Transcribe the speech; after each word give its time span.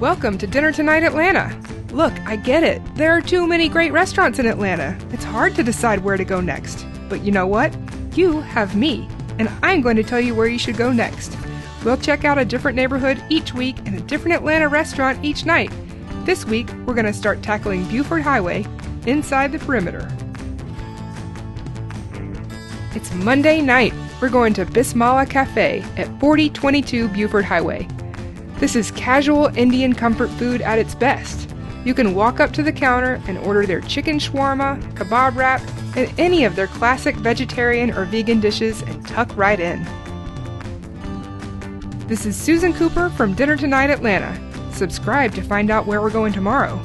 Welcome 0.00 0.38
to 0.38 0.46
Dinner 0.46 0.72
Tonight 0.72 1.02
Atlanta. 1.02 1.54
Look, 1.92 2.14
I 2.26 2.36
get 2.36 2.62
it. 2.62 2.80
There 2.94 3.14
are 3.14 3.20
too 3.20 3.46
many 3.46 3.68
great 3.68 3.92
restaurants 3.92 4.38
in 4.38 4.46
Atlanta. 4.46 4.96
It's 5.12 5.24
hard 5.24 5.54
to 5.56 5.62
decide 5.62 6.02
where 6.02 6.16
to 6.16 6.24
go 6.24 6.40
next. 6.40 6.86
But 7.10 7.22
you 7.22 7.30
know 7.30 7.46
what? 7.46 7.76
You 8.16 8.40
have 8.40 8.74
me, 8.74 9.06
and 9.38 9.50
I'm 9.62 9.82
going 9.82 9.96
to 9.96 10.02
tell 10.02 10.18
you 10.18 10.34
where 10.34 10.46
you 10.46 10.58
should 10.58 10.78
go 10.78 10.90
next. 10.90 11.36
We'll 11.84 11.98
check 11.98 12.24
out 12.24 12.38
a 12.38 12.46
different 12.46 12.76
neighborhood 12.76 13.22
each 13.28 13.52
week 13.52 13.76
and 13.84 13.94
a 13.94 14.00
different 14.00 14.36
Atlanta 14.36 14.68
restaurant 14.68 15.22
each 15.22 15.44
night. 15.44 15.70
This 16.24 16.46
week, 16.46 16.70
we're 16.86 16.94
going 16.94 17.04
to 17.04 17.12
start 17.12 17.42
tackling 17.42 17.86
Buford 17.86 18.22
Highway 18.22 18.64
inside 19.06 19.52
the 19.52 19.58
perimeter. 19.58 20.10
It's 22.94 23.12
Monday 23.12 23.60
night. 23.60 23.92
We're 24.22 24.30
going 24.30 24.54
to 24.54 24.64
Bismillah 24.64 25.26
Cafe 25.26 25.84
at 25.98 26.06
4022 26.20 27.08
Buford 27.08 27.44
Highway. 27.44 27.86
This 28.60 28.76
is 28.76 28.90
casual 28.90 29.46
Indian 29.56 29.94
comfort 29.94 30.28
food 30.32 30.60
at 30.60 30.78
its 30.78 30.94
best. 30.94 31.48
You 31.82 31.94
can 31.94 32.14
walk 32.14 32.40
up 32.40 32.52
to 32.52 32.62
the 32.62 32.70
counter 32.70 33.18
and 33.26 33.38
order 33.38 33.64
their 33.64 33.80
chicken 33.80 34.18
shawarma, 34.18 34.82
kebab 34.92 35.34
wrap, 35.34 35.62
and 35.96 36.12
any 36.18 36.44
of 36.44 36.56
their 36.56 36.66
classic 36.66 37.16
vegetarian 37.16 37.90
or 37.90 38.04
vegan 38.04 38.38
dishes 38.38 38.82
and 38.82 39.06
tuck 39.08 39.34
right 39.34 39.58
in. 39.58 39.82
This 42.06 42.26
is 42.26 42.36
Susan 42.36 42.74
Cooper 42.74 43.08
from 43.08 43.32
Dinner 43.32 43.56
Tonight 43.56 43.88
Atlanta. 43.88 44.38
Subscribe 44.72 45.34
to 45.36 45.42
find 45.42 45.70
out 45.70 45.86
where 45.86 46.02
we're 46.02 46.10
going 46.10 46.34
tomorrow. 46.34 46.78